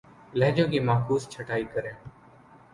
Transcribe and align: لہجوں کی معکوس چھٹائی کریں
لہجوں 0.33 0.67
کی 0.71 0.79
معکوس 0.79 1.29
چھٹائی 1.29 1.63
کریں 1.73 1.91